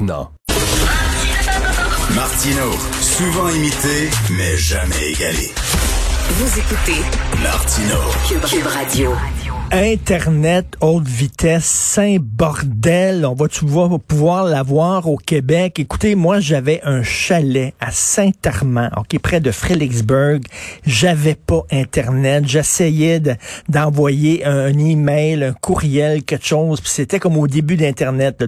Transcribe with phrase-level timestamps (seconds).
[0.00, 0.28] Non.
[2.14, 5.50] Martino, souvent imité, mais jamais égalé.
[6.30, 7.00] Vous écoutez
[7.42, 7.96] Martino.
[8.26, 9.10] Cube, Cube Radio.
[9.70, 13.24] Internet haute vitesse, saint bordel.
[13.26, 15.78] On va-tu pouvoir, pouvoir l'avoir au Québec?
[15.78, 20.40] Écoutez, moi, j'avais un chalet à Saint-Armand, ok, près de Fredericksburg.
[20.86, 22.44] J'avais pas Internet.
[22.46, 23.36] J'essayais de-
[23.68, 28.44] d'envoyer un, un email, un courriel, quelque chose, puis c'était comme au début d'Internet.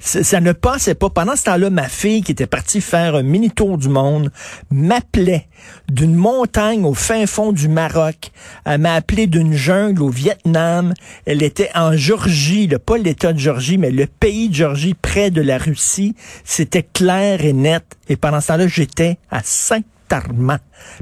[0.00, 1.10] Ça ne passait pas.
[1.10, 4.30] Pendant ce temps-là, ma fille, qui était partie faire un mini tour du monde,
[4.70, 5.48] m'appelait
[5.88, 8.30] d'une montagne au fin fond du Maroc.
[8.64, 10.94] Elle m'a appelé d'une jungle au Vietnam.
[11.26, 15.42] Elle était en Georgie, pas l'État de Georgie, mais le pays de Georgie, près de
[15.42, 16.14] la Russie.
[16.44, 17.84] C'était clair et net.
[18.08, 19.42] Et pendant ce temps-là, j'étais à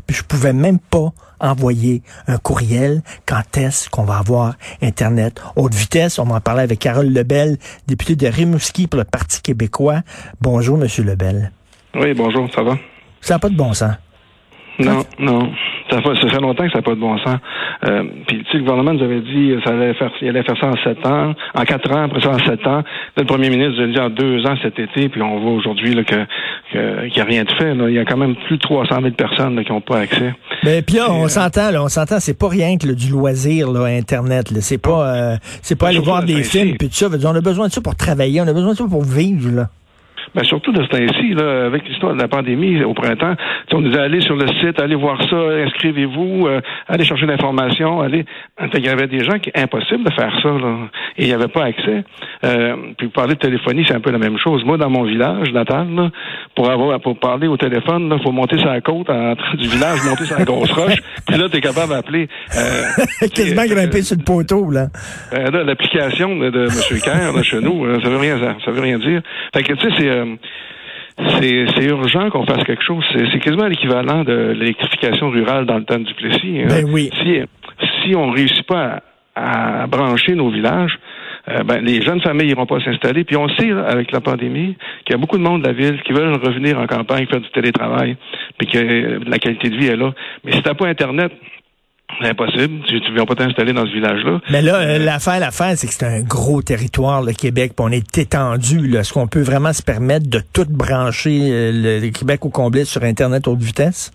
[0.07, 3.03] Puis je pouvais même pas envoyer un courriel.
[3.27, 6.19] Quand est-ce qu'on va avoir Internet haute vitesse?
[6.19, 10.03] On va en parler avec Carole Lebel, députée de Rimouski pour le Parti québécois.
[10.41, 11.53] Bonjour, Monsieur Lebel.
[11.95, 12.77] Oui, bonjour, ça va?
[13.21, 13.95] Ça n'a pas de bon sens.
[14.79, 15.51] Non, non.
[15.91, 17.37] Ça fait, ça fait longtemps que ça n'a pas de bon sens.
[17.89, 20.57] Euh, puis, tu sais, le gouvernement nous avait dit ça allait faire, il allait faire
[20.61, 22.79] ça en sept ans, en quatre ans, après ça en sept ans.
[22.83, 22.83] Là,
[23.19, 25.95] le premier ministre nous a dit en deux ans cet été, puis on voit aujourd'hui
[25.95, 26.17] là, que,
[26.73, 27.75] que- qu'il n'y a rien de fait.
[27.75, 27.89] Là.
[27.89, 30.35] Il y a quand même plus de 300 000 personnes là, qui n'ont pas accès.
[30.65, 33.11] Mais puis là, on euh, s'entend, là, on s'entend, c'est pas rien que là, du
[33.11, 34.51] loisir, là, Internet.
[34.51, 34.61] Là.
[34.61, 37.09] C'est pas, euh, c'est pas aller Surtout voir des films puis tout ça.
[37.09, 39.03] Veut dire, On a besoin de ça pour travailler, on a besoin de ça pour
[39.05, 39.51] vivre.
[39.55, 39.69] Là.
[40.35, 43.35] Ben, surtout de ce temps-ci, là, avec l'histoire de la pandémie au printemps,
[43.73, 48.01] on nous a allé sur le site, allez voir ça, inscrivez-vous, euh, allez chercher l'information,
[48.01, 48.25] allez.
[48.71, 50.77] Qu'il y avait des gens qui impossible de faire ça, là.
[51.17, 52.05] Et il n'y avait pas accès.
[52.45, 54.65] Euh, puis parler de téléphonie, c'est un peu la même chose.
[54.65, 56.11] Moi, dans mon village natal, là,
[56.55, 60.25] pour avoir pour parler au téléphone, il faut monter la côte en, du village, monter
[60.25, 62.29] sur la grosse roche, puis là, tu es capable d'appeler.
[62.57, 64.87] Euh, Quasiment euh, grimper sur le poteau, là.
[65.33, 67.01] euh, là, l'application de, de M.
[67.03, 69.23] Kerr, là, chez nous, euh, ça veut rien ça veut rien dire.
[69.55, 73.05] Fait que tu sais, c'est euh, c'est urgent qu'on fasse quelque chose.
[73.33, 76.61] C'est quasiment l'équivalent de l'électrification rurale dans le temps du Plessis.
[76.63, 76.67] hein.
[76.69, 77.11] Ben oui.
[77.23, 77.41] Si
[78.05, 79.03] si on réussit pas
[79.35, 80.99] à, à brancher nos villages,
[81.49, 83.25] euh, ben, les jeunes familles n'iront pas s'installer.
[83.25, 85.73] Puis on sait, là, avec la pandémie, qu'il y a beaucoup de monde de la
[85.73, 88.17] ville qui veulent revenir en campagne, faire du télétravail,
[88.59, 90.13] puis que la qualité de vie est là.
[90.45, 91.33] Mais si t'as pas Internet,
[92.21, 92.85] c'est impossible.
[92.87, 94.41] Tu ne viens pas t'installer dans ce village-là.
[94.51, 97.93] Mais là, euh, l'affaire, l'affaire, c'est que c'est un gros territoire, le Québec, puis on
[97.93, 98.97] est étendu.
[98.97, 102.85] Est-ce qu'on peut vraiment se permettre de tout brancher euh, le, le Québec au complet
[102.85, 104.13] sur Internet haute vitesse?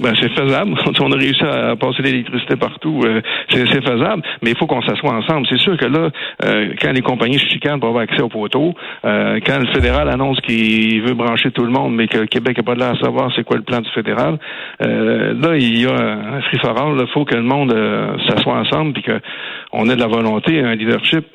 [0.00, 0.74] Ben, c'est faisable.
[1.00, 3.02] on a réussi à passer l'électricité partout.
[3.04, 5.46] euh, c'est faisable, mais il faut qu'on s'assoie ensemble.
[5.48, 6.10] C'est sûr que là,
[6.44, 10.40] euh, quand les compagnies chicanent pour avoir accès au poteau, euh, quand le fédéral annonce
[10.40, 13.44] qu'il veut brancher tout le monde, mais que Québec n'a pas l'air à savoir c'est
[13.44, 14.38] quoi le plan du fédéral,
[14.82, 16.58] euh, là, il y a un free.
[16.64, 20.74] Il faut que le monde euh, s'assoie ensemble puis qu'on ait de la volonté, un
[20.74, 21.26] leadership,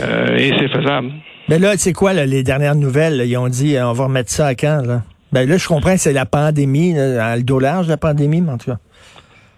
[0.00, 1.10] euh, et c'est faisable.
[1.48, 3.18] Mais là, c'est quoi là, les dernières nouvelles?
[3.18, 3.24] là?
[3.24, 4.82] Ils ont dit, on va remettre ça à quand?
[4.86, 5.02] Là?
[5.32, 8.70] Ben là, je comprends c'est la pandémie, le dos large, la pandémie, mais en tout
[8.70, 8.78] cas.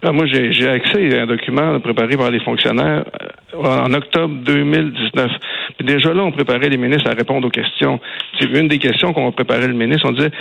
[0.03, 3.05] Ah, moi, j'ai j'ai accès à un document préparé par les fonctionnaires
[3.53, 5.31] euh, en octobre 2019.
[5.77, 7.99] Puis déjà là, on préparait les ministres à répondre aux questions.
[8.39, 10.07] C'est une des questions qu'on préparait le ministre.
[10.09, 10.31] On disait,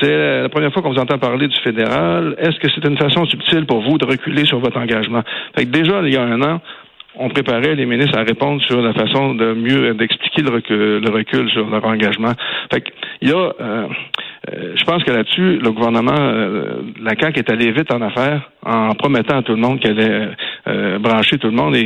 [0.00, 2.34] c'est la première fois qu'on vous entend parler du fédéral.
[2.38, 5.22] Est-ce que c'est une façon subtile pour vous de reculer sur votre engagement?
[5.56, 6.60] Fait que déjà, il y a un an,
[7.16, 11.10] on préparait les ministres à répondre sur la façon de mieux d'expliquer le recul, le
[11.10, 12.32] recul sur leur engagement.
[12.72, 12.90] Fait que,
[13.22, 13.86] il y a, euh,
[14.50, 18.50] euh, je pense que là-dessus, le gouvernement, euh, la CAQ est allé vite en affaires
[18.64, 20.28] en promettant à tout le monde qu'elle allait
[20.68, 21.84] euh, brancher tout le monde et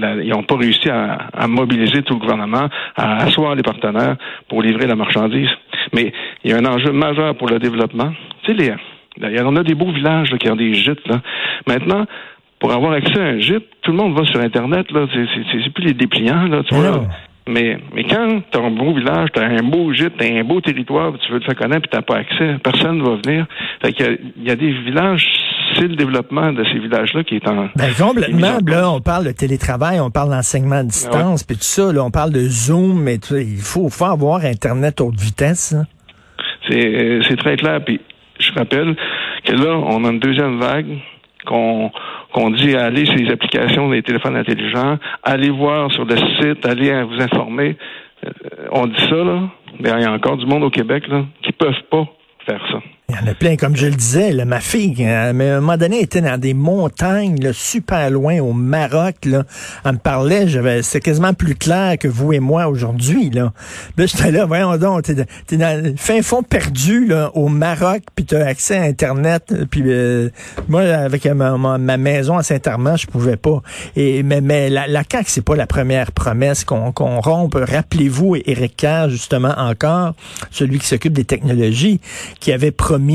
[0.00, 4.16] la- ils n'ont pas réussi à, à mobiliser tout le gouvernement, à asseoir les partenaires
[4.48, 5.48] pour livrer la marchandise.
[5.94, 6.12] Mais
[6.44, 8.12] il y a un enjeu majeur pour le développement.
[8.44, 8.74] Tu sais,
[9.20, 11.06] les, on a des beaux villages là, qui ont des gîtes.
[11.08, 11.20] Là.
[11.66, 12.04] Maintenant,
[12.58, 14.90] pour avoir accès à un gîte, tout le monde va sur Internet.
[14.90, 15.06] Là.
[15.12, 16.44] C'est, c'est, c'est plus les dépliants.
[16.48, 17.02] Là, tu Mais vois, là.
[17.48, 20.42] Mais, mais quand tu as un beau village, tu as un beau gîte, tu un
[20.42, 23.46] beau territoire, tu veux te faire connaître, puis tu pas accès, personne ne va venir.
[23.82, 25.24] Fait qu'il y a, il y a des villages,
[25.74, 27.68] c'est le développement de ces villages-là qui est en...
[27.76, 28.58] Ben complètement.
[28.66, 31.92] Là, on parle de télétravail, on parle d'enseignement à distance, puis tout ça.
[31.92, 35.72] Là, on parle de Zoom, mais il faut, faut avoir Internet haute vitesse.
[35.72, 35.84] hein.
[36.68, 37.80] C'est, c'est très clair.
[37.84, 38.00] Puis
[38.40, 38.96] je rappelle
[39.44, 40.98] que là, on a une deuxième vague
[41.46, 41.92] qu'on
[42.36, 46.90] qu'on dit allez sur les applications des téléphones intelligents, allez voir sur le site, allez
[46.90, 47.76] euh, vous informer.
[48.72, 49.48] on dit ça, là,
[49.80, 52.06] mais il y a encore du monde au Québec là, qui peuvent pas
[52.46, 52.95] faire ça.
[53.16, 55.56] Il y en a plein, comme je le disais, là, ma fille, euh, mais à
[55.56, 59.24] un moment donné, elle était dans des montagnes là, super loin au Maroc.
[59.24, 59.44] Là.
[59.86, 63.30] Elle me parlait, j'avais, c'était quasiment plus clair que vous et moi aujourd'hui.
[63.30, 63.54] Là,
[63.96, 68.26] là j'étais là, voyons donc, t'es, dans le fin fond perdu là, au Maroc, puis
[68.26, 69.54] t'as accès à Internet.
[69.76, 70.28] Euh,
[70.68, 73.62] moi, avec ma, ma, maison à Saint-Armand, je pouvais pas.
[73.94, 77.54] Et mais, mais la, la CAQ, c'est pas la première promesse qu'on, qu'on rompe.
[77.54, 80.12] Rappelez-vous, Éric Kerr, justement, encore,
[80.50, 82.00] celui qui s'occupe des technologies,
[82.40, 83.05] qui avait promis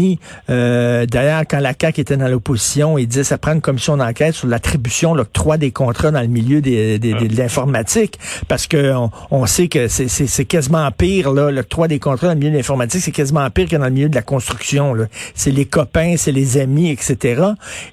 [0.50, 4.34] euh, d'ailleurs, quand la CAQ était dans l'opposition, il disait ça prend une commission d'enquête
[4.34, 8.18] sur l'attribution, l'octroi des contrats dans le milieu des, des, de l'informatique,
[8.48, 8.94] parce que
[9.32, 13.02] on, sait que c'est quasiment pire, là, l'octroi des contrats dans le milieu de l'informatique,
[13.02, 14.96] c'est quasiment pire que dans le milieu de la construction.
[15.34, 17.44] C'est les copains, c'est les amis, etc.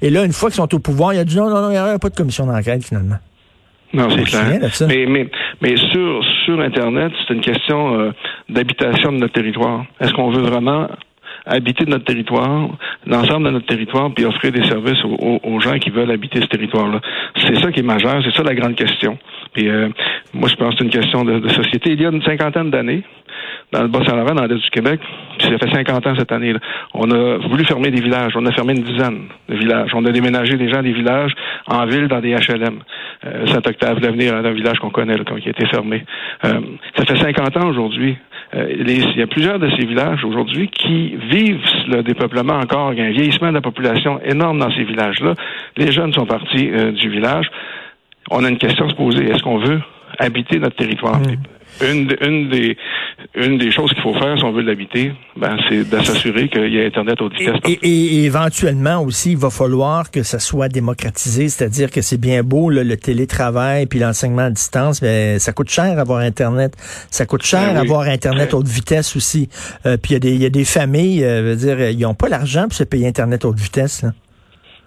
[0.02, 1.74] Et là, une fois qu'ils sont au pouvoir, il a dit non, non, non, il
[1.74, 3.16] n'y aura pas de commission d'enquête finalement.
[3.92, 4.60] Non, c'est clair.
[4.86, 5.30] Mais, mais,
[5.62, 8.10] mais sur, sur Internet, c'est une question euh,
[8.48, 9.86] d'habitation de notre territoire.
[10.00, 10.88] Est-ce qu'on veut vraiment
[11.48, 12.68] habiter notre territoire,
[13.06, 17.00] l'ensemble de notre territoire, puis offrir des services aux, gens qui veulent habiter ce territoire-là.
[17.36, 19.18] C'est ça qui est majeur, c'est ça la grande question.
[19.52, 19.88] Puis euh,
[20.34, 21.92] moi, je pense que c'est une question de, société.
[21.92, 23.02] Il y a une cinquantaine d'années,
[23.72, 25.00] dans le Bas-Saint-Laurent, dans l'Est du Québec,
[25.38, 26.60] puis ça fait 50 ans cette année, là,
[26.94, 28.32] on a voulu fermer des villages.
[28.36, 29.90] On a fermé une dizaine de villages.
[29.94, 31.32] On a déménagé des gens des villages
[31.66, 32.80] en ville dans des HLM.
[33.26, 36.04] Euh, Saint-Octave, l'avenir, un village qu'on connaît, là, qui a été fermé.
[36.44, 36.60] Euh,
[36.96, 38.16] ça fait 50 ans aujourd'hui
[38.54, 42.92] euh, il y a plusieurs de ces villages aujourd'hui qui vivent le dépeuplement encore.
[42.92, 45.34] Il y a un vieillissement de la population énorme dans ces villages-là.
[45.76, 47.50] Les jeunes sont partis euh, du village.
[48.30, 49.24] On a une question à se poser.
[49.30, 49.80] Est-ce qu'on veut
[50.18, 51.20] habiter notre territoire?
[51.80, 52.76] Une, une, des,
[53.36, 56.74] une des choses qu'il faut faire si on veut l'habiter, ben, c'est de s'assurer qu'il
[56.74, 57.54] y a Internet haute vitesse.
[57.66, 62.42] Et, et, éventuellement aussi, il va falloir que ça soit démocratisé, c'est-à-dire que c'est bien
[62.42, 66.74] beau le télétravail puis l'enseignement à distance, mais ça coûte cher avoir Internet.
[67.10, 69.48] Ça coûte cher ben avoir Internet haute vitesse aussi.
[69.86, 72.64] Euh, puis il y, y, a des familles, euh, veux dire, ils n'ont pas l'argent
[72.64, 74.02] pour se payer Internet haute vitesse.
[74.02, 74.10] Là.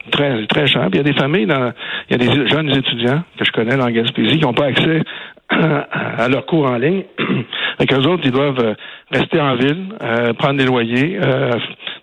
[0.09, 0.87] Très, très cher.
[0.89, 1.71] Puis il y a des familles, dans,
[2.09, 5.01] il y a des jeunes étudiants que je connais dans Gaspésie qui n'ont pas accès
[5.49, 7.03] à leurs cours en ligne.
[7.79, 8.73] Et qu'eux autres, ils doivent euh,
[9.11, 11.19] rester en ville, euh, prendre des loyers.
[11.21, 11.51] Euh,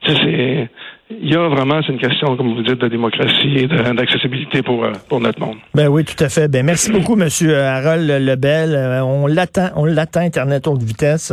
[0.07, 0.69] c'est
[1.11, 4.85] il y a vraiment, c'est une question, comme vous dites, de démocratie et d'accessibilité pour,
[4.85, 5.57] euh, pour notre monde.
[5.75, 6.49] Ben oui, tout à fait.
[6.49, 8.77] Ben merci beaucoup, Monsieur Harold Lebel.
[9.03, 11.33] On l'attend, on l'attend Internet haute vitesse.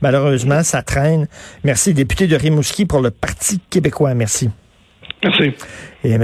[0.00, 1.26] Malheureusement, ça traîne.
[1.64, 4.14] Merci, député de Rimouski pour le Parti québécois.
[4.14, 4.48] Merci.
[5.22, 5.52] Merci.
[6.04, 6.14] Et